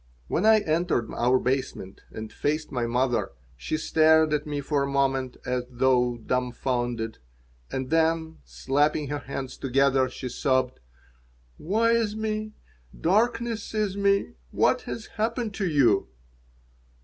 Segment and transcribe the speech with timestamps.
[0.27, 4.87] When I entered our basement and faced my mother, she stared at me for a
[4.87, 7.19] moment, as though dumfounded,
[7.71, 10.79] and then, slapping her hands together, she sobbed:
[11.59, 12.53] "Woe is me!
[12.99, 14.33] Darkness is me!
[14.49, 16.07] What has happened to you?"